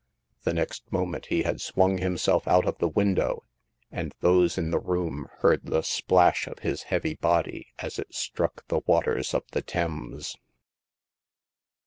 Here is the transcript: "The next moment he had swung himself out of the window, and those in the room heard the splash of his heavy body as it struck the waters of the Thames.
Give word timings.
"The 0.45 0.53
next 0.55 0.91
moment 0.91 1.27
he 1.27 1.43
had 1.43 1.61
swung 1.61 1.99
himself 1.99 2.47
out 2.47 2.65
of 2.65 2.79
the 2.79 2.87
window, 2.87 3.43
and 3.91 4.15
those 4.19 4.57
in 4.57 4.71
the 4.71 4.79
room 4.79 5.27
heard 5.41 5.63
the 5.67 5.83
splash 5.83 6.47
of 6.47 6.57
his 6.57 6.81
heavy 6.89 7.13
body 7.13 7.67
as 7.77 7.99
it 7.99 8.11
struck 8.11 8.65
the 8.67 8.81
waters 8.87 9.35
of 9.35 9.43
the 9.51 9.61
Thames. 9.61 10.37